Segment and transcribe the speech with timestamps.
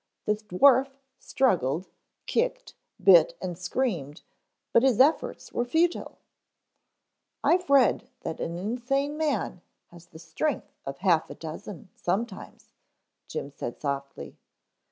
[0.25, 1.87] The dwarf struggled,
[2.25, 4.23] kicked, bit and screamed
[4.73, 6.17] but his efforts were futile.
[7.43, 9.61] "I've read that an insane man
[9.91, 12.71] has the strength of half a dozen sometimes,"
[13.27, 14.39] Jim said softly.